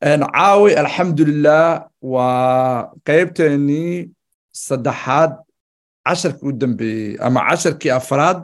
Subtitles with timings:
[0.00, 4.10] caawi alxamdulilah waa qaybteennii
[4.52, 5.32] saddexaad
[6.06, 8.38] casharkii u dambeeyey ama casharkii afraad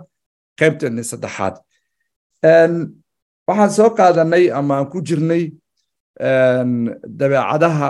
[0.61, 1.55] qaybteennii saddexaad
[3.49, 5.43] waxaan soo qaadanay ama aan ku jirnay
[7.19, 7.89] dabeecadaha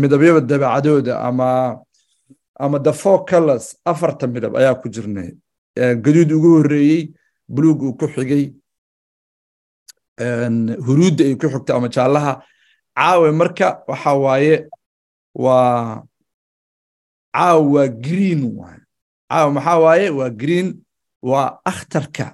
[0.00, 1.78] midabyada dabeecadooda ama
[2.64, 5.30] ama the four colors afarta midab ayaa ku jirnay.
[6.04, 7.02] Gaduud ugu horreeyey
[7.48, 8.44] buluug uu ku xigay.
[10.86, 12.32] Huruudda ay ku xigto ama jaallaha
[12.98, 14.56] caawe marka waxa waaye
[15.44, 16.02] waa
[17.36, 18.80] caawe waa green waaye
[19.30, 20.06] caawe maxaa waaye?
[20.18, 20.68] Waa green
[21.30, 22.26] waa akhtarka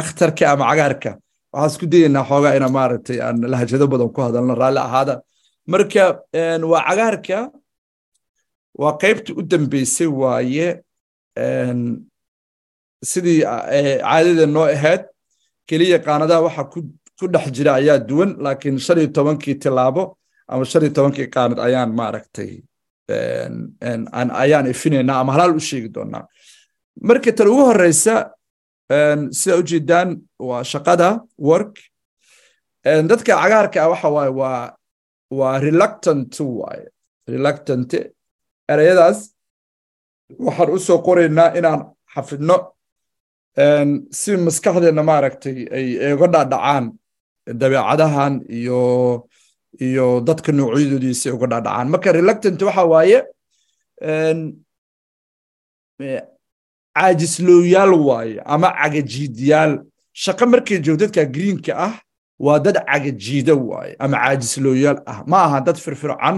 [0.00, 1.10] akhtarka ama cagaarka.
[1.52, 5.14] Waxaan isku dayaynaa xoogaa ina maaragtay aan lahajado badan ku hadalno raalli ahaada
[5.72, 6.02] marka
[6.70, 7.38] waa cagaarka
[8.80, 10.68] waa qaybta u dambeysay waaye
[13.10, 15.02] sidii caadada noo ahayd
[15.68, 16.78] keliya qaanadaha waxa ku
[17.32, 20.02] dhex jira ayaa duwan laakiin shan iyo tobankii tilaabo
[20.48, 22.52] ama shan iyo tobankii qaanad ayaan maaragtay
[24.42, 26.24] ayaan ifinaynaa ama halaal u sheegi doonaa
[27.08, 28.14] marka tan ugu horeysa
[29.38, 30.10] sida ujeedaan
[30.48, 31.08] waa shaqada
[31.38, 31.74] work.
[33.10, 34.76] Dadka cagaarka ah waxa waaye waa
[35.38, 36.86] waa reluctant waaye.
[37.34, 37.90] Reluctant
[38.72, 39.18] ereyadaas
[40.46, 41.80] waxaan u soo qoraynaa inaan
[42.14, 42.56] xafidno.
[44.18, 46.84] Si maskaxdeenna maaragtay ay uga dhaadhacaan
[47.46, 48.80] dabeecadahan iyo
[49.86, 53.18] iyo dadka noocyadoodiisa uga dhaadhacaan marka reluctant waxa waaye
[56.96, 59.72] caajislooyaal waaye ama cagajiidyaal
[60.24, 61.94] shaqo markay joog dadka greenka ah
[62.46, 65.18] waa dad cagajiida waaye ama caajislooyaal ah.
[65.30, 66.36] Ma aha dad firfircan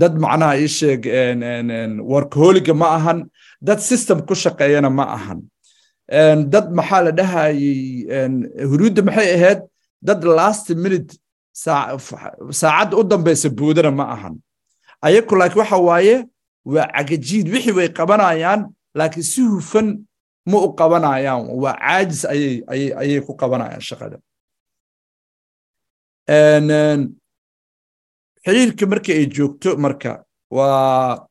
[0.00, 1.02] dad macnaha ii sheeg
[2.12, 3.18] workaholiga ma ahan
[3.60, 5.40] dad system ku shaqeeyana ma ahan.
[6.52, 8.06] Dad maxaa la dhahayey
[8.70, 9.60] huruudda maxay ahayd
[10.06, 11.18] dad last minute
[11.52, 14.34] saacadda u dambeysa boodana ma ahan.
[15.02, 16.16] Ayaku laakiin waxa waaye
[16.64, 17.46] waa cagajiid.
[17.52, 18.60] Wixii way qabanayaan
[18.94, 19.88] laakiin si hufan
[20.46, 21.42] ma u qabanayaan.
[21.62, 24.18] Waa caajis ayay ku qabanayaan shaqada.
[28.44, 31.26] Xiriirka marka ay joogto marka waa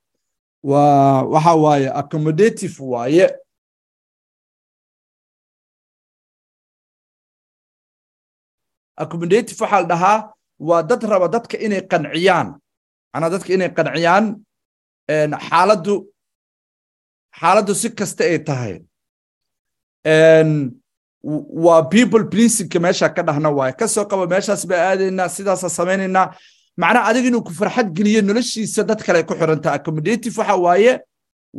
[0.63, 3.25] waa waxa waaye accommodative waaye
[9.03, 10.17] accommodative waxaa la dhahaa
[10.67, 12.47] waa dad raba dadka inay qanciyaan.
[13.13, 14.25] Macnaa dadka inay qanciyaan
[15.47, 15.95] xaaladdu
[17.39, 18.75] xaaladdu si kasta ay tahay.
[21.65, 26.25] Waa people pleasingka meesha ka dhahna waaye ka soo qaba meeshaas baa aadaynaa sidaasa samaynaynaa
[26.81, 30.93] macnaa adiga inuu ku farxad geliyo noloshiisa dad kale ku xirantaa accommodative waxa waaye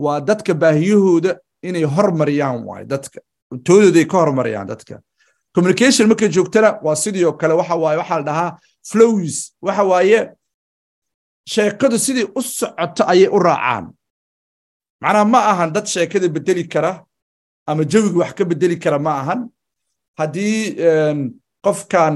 [0.04, 1.32] waa dadka baahiyahooda
[1.68, 3.18] inay hormariyaan waaye dadka.
[3.52, 4.94] Ay ka hormariyaan dadka
[5.54, 8.58] communication markay joogtana waa sidii oo kale waxa waaye waxaa la dhahaa
[8.90, 9.52] flows.
[9.62, 10.30] Waxa waaye
[11.48, 13.84] sheekadu sidii u socoto ayay u raacaan.
[15.00, 17.04] Macnaha ma ahan dad sheekada bedeli kara
[17.66, 19.40] ama jawiga wax ka bedeli kara ma ahan.
[20.18, 20.76] Haddii
[21.64, 22.14] qofkan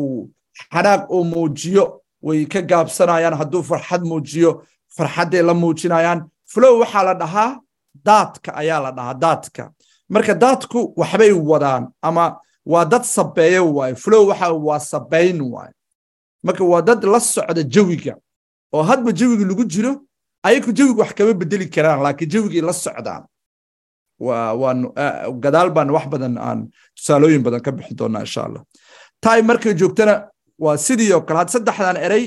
[0.00, 0.30] uu
[0.72, 1.84] xanaaq uu muujiyo
[2.22, 3.34] way ka gaabsanayaan.
[3.40, 4.62] Hadduu farxad muujiyo
[4.96, 6.20] farxadday la muujinayaan.
[6.52, 7.58] Flow waxaa la dhahaa
[8.04, 9.72] daadka ayaa la dhahaa daadka.
[10.08, 12.38] Marka daadku waxbay wadaan ama
[12.72, 15.72] waa dad sabeeyo waaye flow waxa waa sabayn waaye
[16.46, 18.14] marka waa dad la socda jawiga
[18.74, 19.92] oo hadba jawiga lagu jiro
[20.46, 23.22] ayaku jawiga wax kama bedeli karaan laakiin jawigay la socdaan.
[25.44, 26.60] Gadaal baan wax badan aan
[26.96, 28.62] tusaalooyin badan ka bixi doonaa insha allah.
[29.20, 30.14] Time markay joogtana
[30.58, 31.38] waa sidii oo kale.
[31.38, 32.24] Had saddexdan erey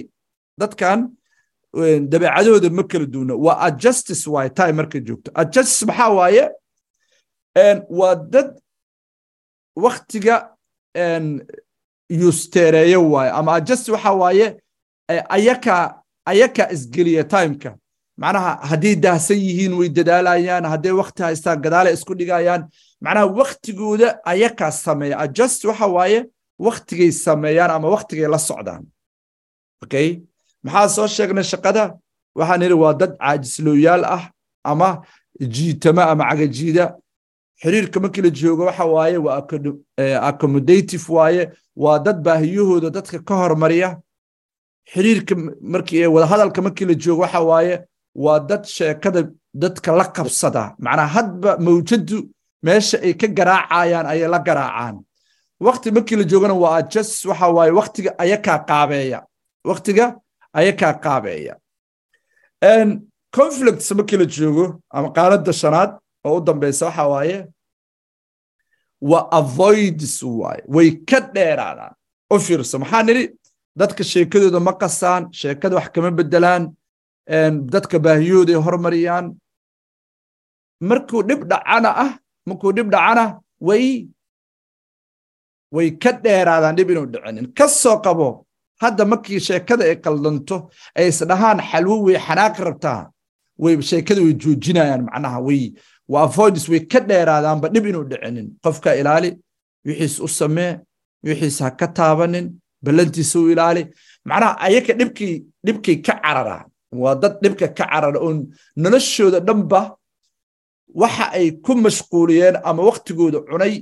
[0.60, 1.00] dadkan
[2.12, 5.32] dabeecadooda ma kala duuna waa adjustice waaye time markay joogto.
[5.42, 6.44] Adjustice maxaa waaye?
[8.00, 8.50] Waa dad
[9.76, 10.56] waktiga
[12.10, 13.32] yusteereeyo waaye.
[13.32, 14.58] Ama adjustice waxa waaye
[15.30, 17.76] ayaka ayaka isgeliya timeka.
[18.18, 20.66] Macnaha hadday daahsan yihiin way dadaalayaan.
[20.66, 22.68] Hadday wakti haystaan gadaale isku dhigayaan.
[23.02, 25.20] Macnaha waktigooda ayakaa sameeya.
[25.20, 26.26] Adjust waxa waaye
[26.60, 28.86] waktigay sameeyaan ama waktigay la socdaan.
[29.84, 30.20] Okay?
[30.64, 31.94] Maxaa soo sheegnay shaqada?
[32.36, 34.30] Waxaan idhi waa dad caajislooyaal ah
[34.64, 35.06] ama
[35.40, 36.96] jiitama ama cagajiida
[37.62, 39.38] xiriirka markii la joogo waxa waaye waa
[40.30, 41.44] accommodative waaye
[41.76, 43.90] waa dad baahiyahooda dadka ka hormariya.
[44.94, 45.36] Xiriirka
[45.74, 47.76] markii wadahadalka markii la joogo waxa waaye
[48.16, 49.22] waa dad sheekada
[49.54, 52.18] dadka la qabsada macnaa hadba mawjadu
[52.64, 54.96] meesha ay ka garaacayaan ayay la garaacaan.
[55.66, 59.20] Wakti markii la joogana waa adjust waxa waaye waktiga ayakaa qaabeeya.
[59.70, 60.06] Waktiga
[60.60, 61.54] ayakaa qaabeeya.
[63.38, 65.92] Conflicts markii la joogo ama qaanada shanaad
[66.28, 67.38] oo u dambeysa waxa waaye
[69.12, 71.94] waa avoids waaye way ka dheeraadaan.
[72.34, 73.26] U fiirso maxaa nidhi?
[73.80, 76.64] Dadka sheekadooda ma qasaan sheekada wax kama bedelaan
[77.74, 79.26] dadka baahiyooda ay hormariyaan.
[80.90, 82.12] Markuu dhib dhacana ah
[82.48, 83.24] markuu dhib dhacana
[83.68, 83.86] way
[85.76, 87.48] way ka dheeraadaan dhib inuu dhicinin.
[87.58, 88.28] Ka soo qabo
[88.82, 90.58] hadda markii sheekada ay qaldanto
[90.98, 93.02] ay isdhahaan xalwo way xanaaqi rabtaa
[93.64, 95.62] way sheekada way joojinayaan macnaha way
[96.14, 98.48] waa avoidance way ka dheeraadaanba dhib inuu dhicinin?
[98.64, 99.30] Qofka ilaali
[99.88, 100.72] wixiis u samee
[101.26, 102.48] wixiis ha ka taabanin
[102.86, 103.84] ballantiisa u ilaali.
[104.30, 105.36] Macnaha ayaka dhibkii
[105.66, 106.58] dhibkii ka carara.
[107.02, 108.32] Waa dad dhibka ka carara oo
[108.84, 109.82] noloshooda dhanba
[111.02, 113.74] waxa ay ku mashquuliyeen ama waktigooda cunay.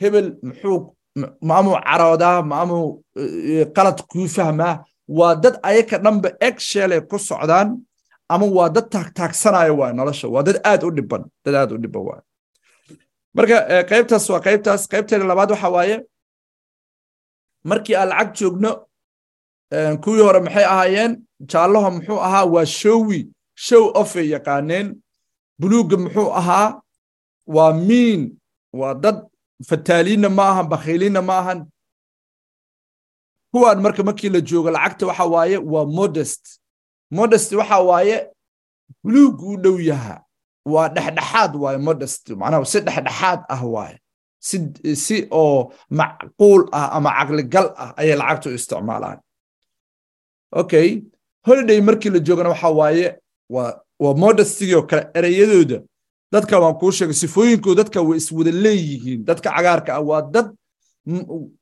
[0.00, 0.78] Hebel muxuu
[1.48, 2.86] maamuu caroodaa maamuu
[3.76, 4.74] qalad kuu fahmaa.
[5.18, 7.68] Waa dad ayaka dhanba egshele ku socdaan
[8.32, 12.02] ama waa dad taagtaagsanaya waay nolosha waa dad aad u dhiban dad aad u dhiban
[12.08, 12.22] waay
[13.36, 13.56] marka
[13.90, 15.96] qaybtaas waa qaybtaas qaybteeda labaad waxa waaye
[17.70, 18.70] markii aan lacag joogno
[20.02, 21.12] kuwii hore maxay ahaayeen?
[21.50, 22.44] Jaallaho muxuu ahaa?
[22.54, 23.20] Waa showi
[23.66, 24.86] show offay yaqaaneen.
[25.60, 26.68] Buluugga muxuu ahaa?
[27.54, 28.22] Waa miin
[28.80, 29.18] waa dad
[29.68, 31.60] fataaliinna ma ahan bakhiiliinna ma ahan.
[33.52, 36.42] Kuwaan marka markii la joogo lacagta waxa waaye waa modest
[37.10, 38.16] modest waxa waaye
[39.04, 40.16] buluuggu u dhow yaha.
[40.66, 43.96] Waa dhexdhexaad waaye modest macnaha si dhexdhexaad ah waaye.
[44.94, 49.18] Si oo macquul ah ama caqligal ah ayay lacagta u isticmaalaan.
[50.52, 51.02] Okay.
[51.46, 53.18] Holiday markii la joogana waxa waaye
[53.50, 55.78] waa modestigii oo kale ereyadooda
[56.32, 59.24] dadka waan kuu sheegay sifooyinkooda dadka way iswada leeyihiin.
[59.24, 60.48] Dadka cagaarka ah waa dad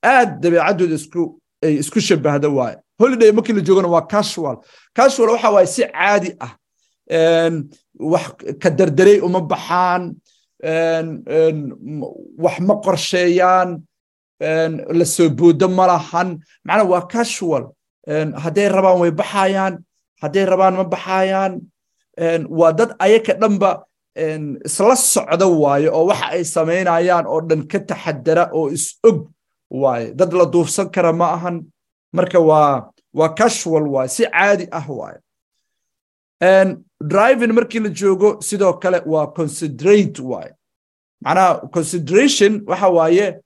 [0.03, 1.23] aad dabeecaddooda isku
[1.65, 4.57] ay isku shabahda waaye holiday markii la joogana waa casual.
[4.97, 6.53] Casual waxa waaye si caadi ah.
[8.13, 8.27] Wax
[8.63, 10.03] ka dardaray uma baxaan.
[12.45, 13.83] Wax ma qorsheeyaan.
[14.99, 16.29] La soo boodo ma lahan.
[16.67, 17.65] Macnaa waa casual.
[18.43, 19.75] Hadday rabaan way baxayaan.
[20.23, 21.53] Hadday rabaan ma baxayaan.
[22.59, 23.71] Waa dad ayaka dhanba
[24.67, 29.29] isla socda waaye oo waxa ay samaynayaan oo dhan ka taxadara oo is og
[29.71, 31.57] waaye dad la duufsan kara ma ahan
[32.13, 35.19] marka waa waa casual waaye si caadi ah waaye
[37.01, 40.53] driving markii la joogo sidoo kale waa considerate waaye
[41.21, 43.41] macnaha consideration waxa waaye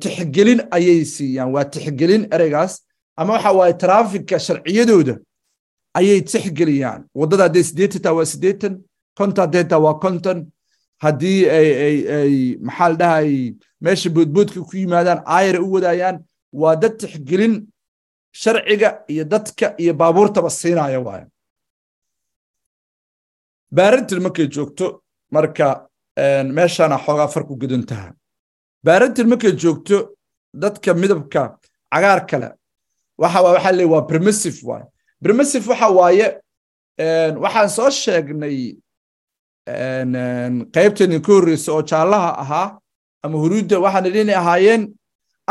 [0.00, 1.52] tixgelin ayay siiyaan.
[1.54, 2.82] Waa tixgelin ereygaas
[3.16, 5.18] ama waxa waaye trafikka sharciyadooda
[5.94, 7.04] ayay tixgeliyaan.
[7.14, 8.80] Waddada hadday siddeetan taa waa siddeetan
[9.18, 10.46] konton hadday taa waa konton
[10.98, 16.18] haddii ay maxaa la dhahay meesha boodboodka ku yimaadaan aayara u wadaayaan
[16.52, 17.54] waa dad tixgelin
[18.32, 21.26] sharciga iyo dadka iyo baabuurtaba siinaya waaye
[23.70, 24.86] baarantil markay joogto
[25.30, 25.66] marka
[26.56, 28.12] meeshaana xoogaa farku gudan taha
[28.86, 29.96] baarantil markay joogto
[30.62, 31.42] dadka midabka
[31.92, 32.48] cagaar kale
[33.22, 34.86] waxa waxa leeyahay waa permissive waaye
[35.22, 36.26] permissive waxa waaye
[37.44, 38.58] waxaan soo sheegnay
[40.74, 42.78] qaybteeni ka horreysa oo jaallaha ahaa
[43.24, 44.82] ama huruudda waxaan idin ahaayeen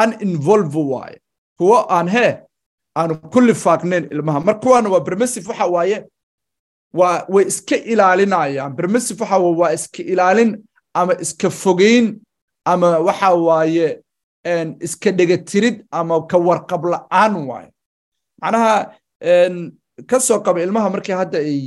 [0.03, 1.17] uninvolve waaye
[1.57, 2.31] kuwo aan hee
[2.99, 4.39] aan ku lifaaqnayn ilmaha.
[4.47, 5.97] Mar kuwaana waa permissive waxa waaye
[6.99, 8.71] waa way iska ilaalinayaan.
[8.79, 10.51] Permissive waxa waa iska ilaalin
[10.99, 12.05] ama iska fogeyn
[12.71, 13.87] ama waxa waaye
[14.87, 17.69] iska dhegatirid ama ka warqab la'aan waaye.
[18.41, 18.73] Macnaha
[20.09, 21.61] ka soo qaba ilmaha markii hadda ay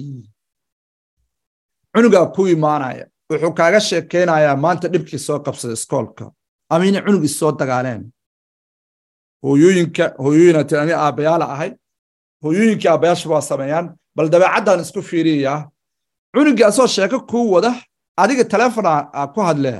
[1.94, 6.24] cunugaa ku imaanaya wuxuu kaaga sheekaynayaa maanta dhibkii soo qabsada iskoolka.
[6.72, 8.02] Ama inay cunug issoo dagaaleen
[9.44, 11.70] hooyooyinka hooyooyina ti ani aabbayaala ahay.
[12.44, 13.86] Hooyooyinkii aabbayaasha waa sameeyaan.
[14.16, 15.58] Bal dabeecaddan isku fiiriyaa
[16.34, 17.74] cunugii asoo sheeko kuu wada
[18.22, 19.78] adiga telefon aa ku hadlee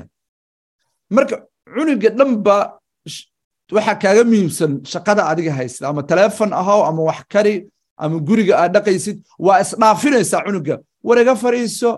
[1.15, 1.37] marka
[1.75, 2.57] cunuga dhanba
[3.75, 5.89] waxa kaaga muhiimsan shaqada adiga haysta.
[5.89, 7.55] Ama telefon ahow ama wax kari
[8.03, 10.75] ama guriga aad dhaqaysid waa isdhaafinaysaa cunuga.
[11.07, 11.91] War iga fariiso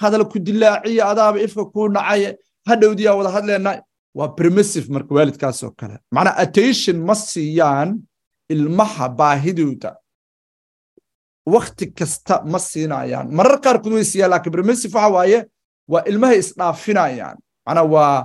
[0.00, 2.28] hadal ku dilaaciya adaaba ifka kuu nacaye
[2.68, 3.70] hadhowdiyaa wada hadleena
[4.18, 5.96] waa permissive marka waalidkaasoo kale.
[6.14, 7.88] Macnaa attention ma siiyaan
[8.54, 9.90] ilmaha baahidooda
[11.46, 13.26] wakti kasta ma siinayaan.
[13.38, 15.38] Marar qaarkood way siiyaan laakiin permissive waxa waaye
[15.92, 17.36] waa ilmahay isdhaafinayaan
[17.66, 18.16] macnaa waa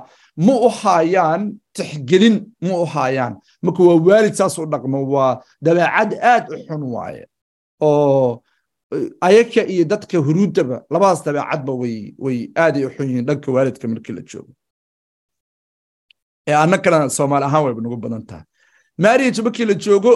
[0.45, 1.41] ma u haayaan
[1.75, 3.33] tixgelin ma u haayaan.
[3.63, 7.23] Marka waa waalid saas u dhaqmo waa dabeecad aad u xun waaye.
[7.81, 8.41] Oo
[9.21, 14.13] ayaka iyo dadka huruuddaba labadaas dabeecadba way way aaday u xun yihiin dhanka waalidka markii
[14.17, 14.51] la joogo
[16.53, 18.43] annagana soomaali ahaan wayba nagu badan tahay
[18.97, 20.13] marriage markii la joogo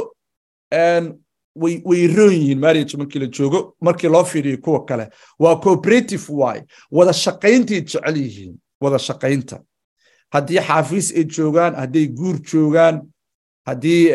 [1.55, 3.75] way roon yihiin marriage markii la joogo.
[3.81, 5.09] Markii loo fiiriyo kuwa kale
[5.39, 9.59] waa cooperative waaye wada shaqayntay jecel yihiin wada shaqaynta.
[10.33, 13.01] Haddii xaafiis ay joogaan hadday guur joogaan
[13.65, 14.07] haddii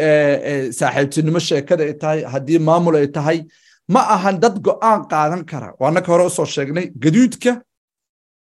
[0.72, 3.44] saaxiibtinimo sheekada ay tahay haddii maamul ay tahay
[3.88, 5.74] ma ahan dad go'aan qaadan kara.
[5.78, 7.62] Waa annaka hore u soo sheegnay gaduudka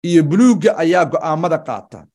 [0.04, 2.06] iyo buluugga ayaa go'aamada qaata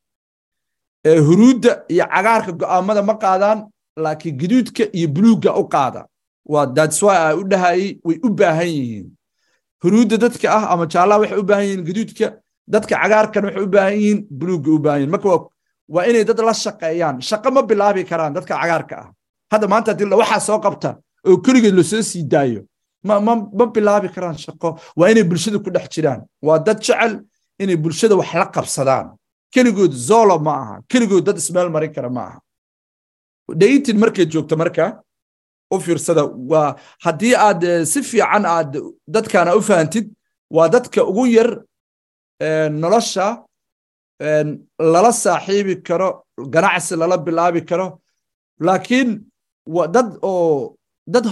[1.05, 3.59] huruudda iyo cagaarka go'aamada ma qaadaan
[3.97, 6.07] laakiin gaduudka iyo buluugga u qaada
[6.53, 9.07] waa dadswa a u dhahayey way u baahan yihiin.
[9.83, 12.27] Huruudda dadka ah ama jaallaha waxay u baahan yihiin gaduudka
[12.69, 15.29] dadka cagaarkan waxay u baahan yihiin buluugga u baahan yihiin marka
[15.95, 17.17] waa inay dad la shaqeeyaan.
[17.29, 19.09] Shaqo ma bilaabi karaan dadka cagaarka ah.
[19.53, 20.91] Hadda maanta haddii waxaa soo qabta
[21.29, 22.63] oo keligeed la soo sii daayo.
[23.05, 24.69] Ma bilaabi karaan shaqo.
[24.97, 26.21] Waa inay bulshada ku dhex jiraan.
[26.47, 27.13] Waa dad jecel
[27.59, 29.07] inay bulshada wax la qabsadaan
[29.55, 32.39] keligood zolo ma aha keligood dad ismeel marin kara ma aha
[33.61, 34.87] dayitin markay joogto marka
[35.75, 36.69] u fiirsada waa
[37.05, 38.73] haddii aad si fiican aad
[39.15, 40.07] dadkana u fahantid
[40.57, 41.51] waa dadka ugu yar
[42.83, 43.27] nolosha
[44.93, 46.09] lala saaxiibi karo
[46.55, 47.87] ganacsi lala bilaabi karo.
[48.67, 49.09] Laakiin
[49.95, 50.77] dad oo
[51.15, 51.27] dad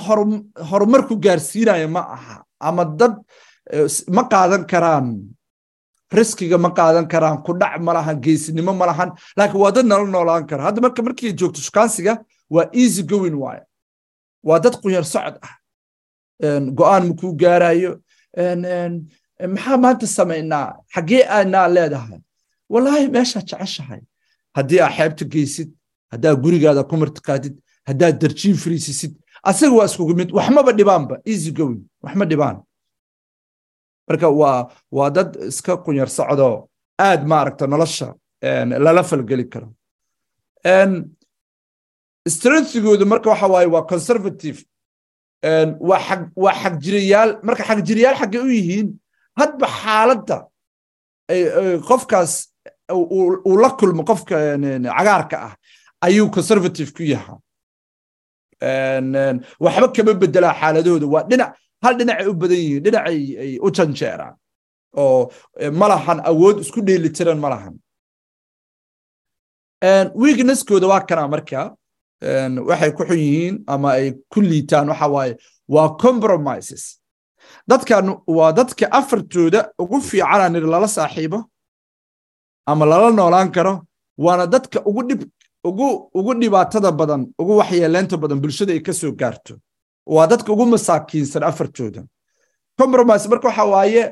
[0.71, 2.37] horumar ku gaarsiinaya ma aha
[2.69, 3.15] ama dad
[4.17, 5.07] ma qaadan karaan
[6.13, 9.11] riskiga ma qaadan karaan ku dhac ma lahan geesinimo ma lahan
[9.63, 10.63] waa dad nala noolaan kara.
[10.69, 12.19] Hadda marka markii joogto shukaansiga
[12.51, 13.63] waa easy going waaye
[14.43, 15.55] waa dad qunyar socod ah.
[16.79, 17.93] Go'aan makuu gaarayo
[19.55, 20.67] maxaa maanta samaynaa?
[20.95, 22.21] Xaggee aanaa leedahay?
[22.73, 24.01] Wallaahi meeshaa jeceshahay.
[24.57, 25.71] Haddii aa xeebta geysid
[26.13, 27.55] haddaa gurigaada ku martiqaadid
[27.89, 29.13] haddaad darjiin fariisisid
[29.51, 30.31] asaga waa iskugu mid.
[30.39, 31.15] Waxmaba dhibaanba.
[31.27, 31.81] Easy going.
[32.05, 32.57] Waxma dhibaan
[34.09, 34.59] marka waa
[34.97, 36.57] waa dad iska qunyar socdoo
[37.07, 38.09] aad maaragta nolosha
[38.85, 39.69] lala falgeli karo.
[42.35, 44.59] Strengthigoodu marka waxa waaye waa conservative.
[45.89, 48.89] Waa xag waa xagjiriyaal marka xagjiriyaal xaggay u yihiin
[49.41, 50.39] hadba xaaladda
[51.89, 52.33] qofkaas
[53.49, 54.37] uu la kulmo qofka
[54.97, 55.53] cagaarka ah
[56.07, 57.39] ayuu conservative ku yahaa
[59.65, 61.51] waxba kama bedelaa xaaladooda waa dhinac
[61.83, 62.83] hal dhinacay u badan yihiin?
[62.85, 64.35] Dhinacay ay u janjeeraan
[65.03, 65.31] oo
[65.81, 67.75] ma lahan awood isku dheelitiran ma lahan.
[70.15, 71.61] Weaknesskooda waa kana marka.
[72.69, 75.35] Waxay ku xun yihiin ama ay ku liitaan waxa waaye
[75.69, 76.99] waa compromises.
[77.71, 81.39] Dadkan waa dadka afartooda ugu fiicanaa niri lala saaxiibo
[82.67, 83.75] ama lala noolaan karo
[84.25, 85.23] waana dadka ugu dhib
[85.69, 89.55] ugu ugu dhibaatada badan ugu waxyeeleynta badan bulshada ay ka soo gaarto
[90.15, 92.03] waa dadka ugu masaakiinsan afartooda.
[92.81, 94.03] Compromise marka waxa waaye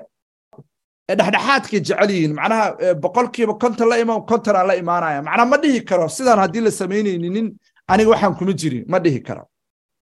[1.19, 2.65] dhexdhexaadkay jecel yihiin macnaha
[3.03, 7.49] boqolkiiba konton la imaan konton la imaanaya macnaha ma dhihi karo sidaan haddii la samaynaynin
[7.93, 9.45] aniga waxaan kuma jirin ma dhihi karo.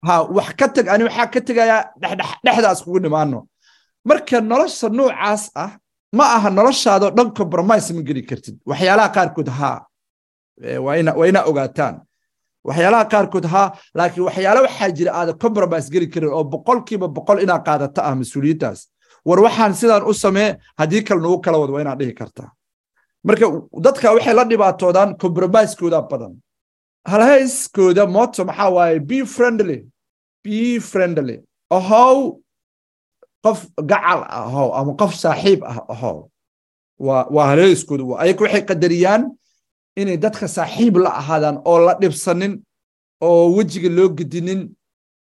[0.07, 1.83] Ha wax ka teg ani waxaa ka tegayaa
[2.45, 3.39] dhexdaas kugu dhimaano
[4.09, 5.71] marka nolosha noocaas ah
[6.19, 8.57] ma aha noloshaadoo dhan compromise ma geli kartid.
[8.71, 9.79] Waxyaalaha qaarkood haa
[10.85, 10.97] waa
[11.31, 11.95] ina ogaataan
[12.69, 17.63] waxyaalaha qaarkood haa laakiin waxyaala waxaa jira aada compromise geli karin oo boqolkiiba boqol inaad
[17.69, 18.81] qaadata ah mas'uuliyaddaas.
[19.29, 22.51] War waxaan sidaan u samee haddii kale nagu kala wad waa inaad dhihi kartaa
[23.27, 23.47] marka
[23.87, 26.33] dadka waxay la dhibaatoodaan compromisekooda badan.
[27.11, 29.01] Halhayskooda moto maxaa waaye?
[29.01, 29.79] Be friendly.
[30.45, 31.37] Be friendly.
[31.71, 32.41] Ahow
[33.45, 33.59] qof
[33.91, 36.17] gacal ahow ama qof saaxiib ah ahow.
[37.07, 39.23] Waa halhayskooda ayaga waxay qadariyaan
[40.01, 42.55] inay dadka saaxiib la ahaadaan oo la dhibsanin
[43.29, 44.61] oo wejiga loo gedinin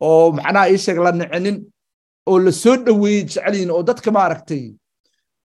[0.09, 1.57] oo macnaha iisheeg la nicinin
[2.31, 4.64] oo la soo jecelyihin oo dadka maaragtay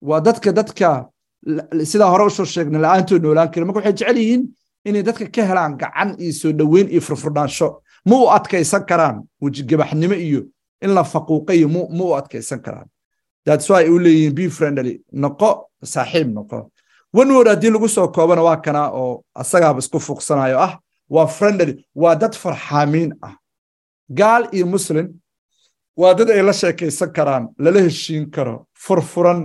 [0.09, 0.89] waa dadka dadka
[1.91, 4.43] sidaa hore u soo sheegnay la'aantood noolaan karin marka waxay jecel yihiin
[4.87, 7.67] inay dadka ka helaan gacan iyo soo dhoweyn iyo furfurnaansho
[8.09, 10.41] ma u adkaysan karaan wejigabaxnimo iyo
[10.85, 12.87] in la faquuqayo ma u adkaysan karaan.
[13.45, 13.97] That's why u
[14.37, 15.01] be friendly.
[15.23, 15.49] Noqo
[15.83, 16.59] saaxiib noqo
[17.19, 20.73] one word haddii lagu soo koobana waa kana oo asagaaba isku fuuqsanayo ah
[21.15, 23.35] waa friendly waa dad farxaamiin ah.
[24.19, 25.07] Gaal iyo muslim
[26.01, 28.55] waa dad ay la sheekaysan karaan lala heshiin karo
[28.85, 29.39] furfuran.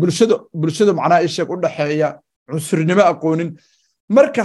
[0.00, 2.08] Bulshada bulshada macnaha isheeg u dhaxeeya
[2.48, 3.50] cunsurnimo aqoonin.
[4.16, 4.42] Marka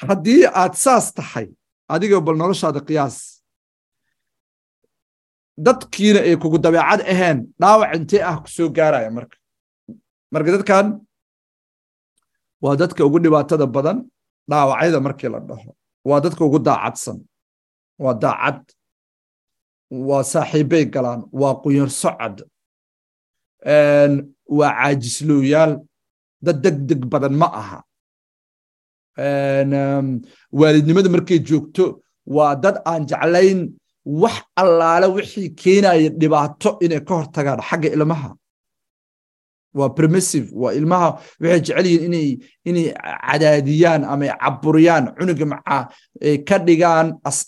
[0.00, 1.46] haddii aad saas tahay
[1.94, 3.16] adiga bal noloshaada qiyaas.
[5.66, 9.36] Dadkiina ay kugu dabeecad ahayn dhaawac intee ah ku soo gaaraya marka.
[10.32, 10.86] Marka dadkan
[12.64, 13.98] waa dadka ugu dhibaatada badan
[14.50, 15.70] dhaawacyada markii la dhaho.
[16.08, 17.18] Waa dadka ugu daacadsan.
[18.02, 18.60] Waa daacad.
[20.08, 21.20] Waa saaxiibbay galaan.
[21.40, 22.36] Waa qunyar socod.
[24.58, 25.72] Waa caajislooyaal
[26.44, 27.78] dad deg deg badan ma aha.
[30.58, 31.84] Waalidnimada markay joogto
[32.34, 33.60] waa dad aan jeclayn
[34.22, 38.30] wax allaale wixii keenaya dhibaato inay ka hortagaan xagga ilmaha
[39.78, 41.08] waa permissive waa ilmaha
[41.40, 42.28] waxay jecel yihiin inay
[42.68, 42.86] inay
[43.28, 45.82] cadaadiyaan ama caburiyaan cunuga macaa
[46.48, 47.06] ka dhigaan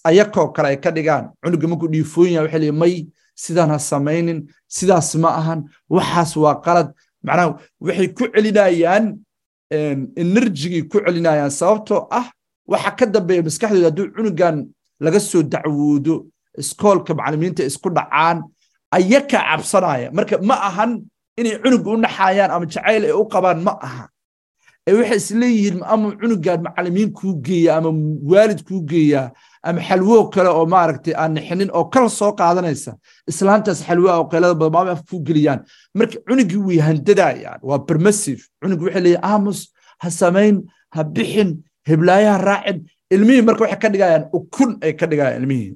[0.09, 1.25] ayakoo kale ay ka dhigaan.
[1.43, 2.95] Cunuga markuu dhiifoon yahay waxay leeyihiin may
[3.43, 4.39] sidaan ha samaynin
[4.77, 5.61] sidaas ma ahan.
[5.91, 6.89] Waxaas waa qalad.
[7.27, 9.05] Macnaha waxay ku celinayaan
[10.23, 11.51] enerjigay ku celinayaan.
[11.51, 12.27] Sababtoo ah
[12.73, 14.57] waxa ka dambeeya maskaxdooda hadduu cunugan
[15.05, 16.15] laga soo dacwoodo
[16.59, 18.39] iskoolka macallimiinta isku dhacaan
[18.97, 20.09] ayaka cabsanaya.
[20.17, 20.91] Marka ma ahan
[21.39, 24.05] inay cunuga u naxayaan ama jacayl ay u qabaan ma aha.
[24.89, 27.91] Ee waxay isleeyihiin ama cunugan macallimiin kuu geeya ama
[28.31, 29.31] waalid kuu geeyaa
[29.69, 32.93] ama xalwo kale oo maaragtay aan nixinin oo kala soo qaadanaysa
[33.31, 35.61] islaantaas xalwoa oo qeylada badan maama af geliyaan.
[35.95, 38.43] Marka cunugii way handadayaan waa permissive.
[38.61, 39.59] Cunugii waxay leeyihiin aamus
[40.03, 40.57] ha samayn
[40.95, 41.51] ha bixin
[41.89, 42.79] heblaayaha raacin.
[43.15, 45.73] Ilmihii marka waxay ka dhigayaan ukun ay ka dhigayaan ilmihii.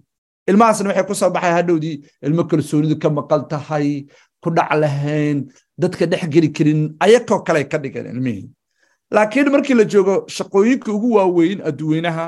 [0.50, 1.96] Ilmahaasna waxay ku soo hadhowdii
[2.26, 4.06] ilmo kalsoonidu ka maqal tahay
[4.46, 5.38] ku dhac lahayn
[5.82, 8.46] dadka dhex geli karin ayakoo kale ka dhigeen ilmihii
[9.16, 12.26] laakiin markii la joogo shaqooyinka ugu waaweyn adduweynaha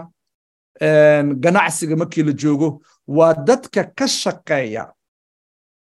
[1.45, 2.69] ganacsiga markii la joogo
[3.17, 4.85] waa dadka ka shaqeeya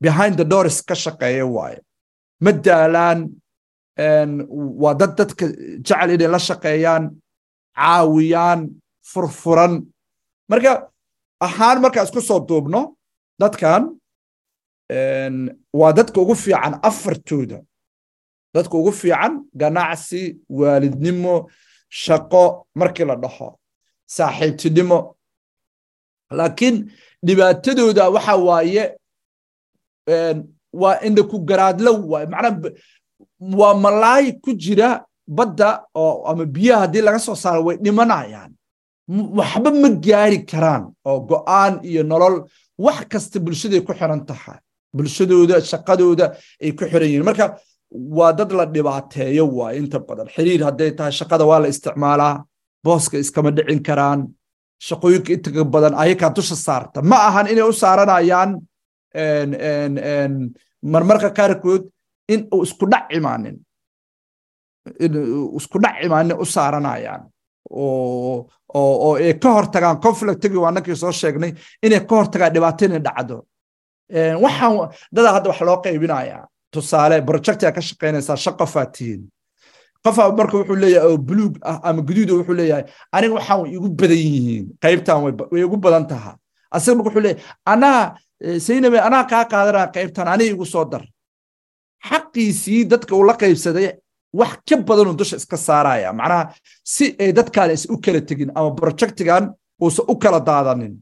[0.04, 1.80] behind the doors ka shaqeeya waaye.
[2.44, 3.20] Ma daalaan
[4.84, 5.46] waa dad dadka
[5.86, 7.04] jecel inay la shaqeeyaan
[7.78, 8.60] caawiyaan
[9.12, 9.74] furfuran.
[10.50, 10.72] Marka
[11.48, 12.82] ahaan markaa isku soo duubno
[13.42, 13.84] dadkan
[15.80, 17.60] waa dadka ugu fiican afartooda.
[18.54, 21.50] Dadka ugu fiican ganacsi waalidnimo
[21.90, 23.48] shaqo markii la dhaho
[24.16, 25.00] saaxiibtinimo.
[26.38, 26.92] Laakiin
[27.26, 28.84] dhibaatadooda waxa waaye
[30.82, 32.72] waa indha ku garaadlo waaye macnaa
[33.60, 38.52] waa malaay ku jira badda oo ama biyaha haddii laga soo saaro way dhimanayaan.
[39.38, 42.36] Waxba ma gaari karaan oo go'aan iyo nolol
[42.86, 44.60] wax kasta bulshaday ku xiran tahay
[44.96, 46.26] bulshadooda shaqadooda
[46.64, 47.26] ay ku xiran yihiin.
[47.30, 47.46] Marka
[48.18, 50.28] waa dad la dhibaateeyo waaye inta badan.
[50.36, 52.34] Xiriir hadday tahay shaqada waa la isticmaalaa
[52.86, 54.20] booska iskama dhicin karaan
[54.88, 57.02] shaqooyinka inta badan ayakaa dusha saarta.
[57.10, 58.50] Ma ahan inay u saaranayaan
[60.94, 61.84] marmarka qaarkood
[62.34, 63.56] in uu isku dhac imaanin.
[65.60, 67.22] Isku dhac imaanin u saaranayaan.
[67.72, 71.52] Oo ay ka hortagaan conflictigi waa nankii soo sheegnay
[71.86, 73.38] inay ka hortagaan dhibaato inay dhacdo
[74.44, 76.44] waxaan dadaa hadda wax loo qaybinayaa.
[76.74, 79.22] Tusaale projectia ka shaqaynaysaa shan qofaa tihiin
[80.40, 82.84] marka wuxuu leeyahay oo buluug ah ama guduuda wuxuu leeyahay
[83.16, 84.66] aniga waxaan igu badan yihiin.
[84.84, 85.18] Qaybtan
[85.52, 86.32] way igu badan taha
[86.76, 87.44] asaga marka wuxuu leeyahay
[87.74, 88.00] anaa
[88.66, 91.04] saynabe anaa kaa qaadanaa qaybtan aniga igu soo dar.
[92.10, 93.88] Xaqiisii dadka uu la qaybsaday
[94.40, 96.10] wax ka badanuu dusha iska saaraya.
[96.20, 96.44] Macnaha
[96.94, 99.44] si ay dadkaale is u kala tegin ama projectigan
[99.84, 100.94] uusan u kala daadanin.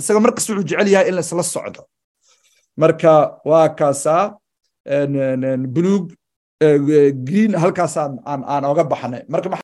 [0.00, 1.82] Isaga markasta wuxuu jecel yahay in la socdo
[2.82, 3.12] marka
[3.50, 4.24] waa kaasaa
[5.76, 6.04] buluug
[7.28, 9.22] green halkaasaan aan aan oga baxnay.
[9.32, 9.48] Marka